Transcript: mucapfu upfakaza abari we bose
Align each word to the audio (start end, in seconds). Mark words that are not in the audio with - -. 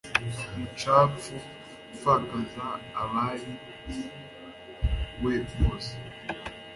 mucapfu 0.57 1.35
upfakaza 1.89 2.67
abari 3.01 3.53
we 5.23 5.33
bose 5.55 5.95